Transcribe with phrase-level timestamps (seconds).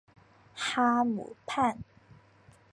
[0.55, 1.77] 哈姆畔。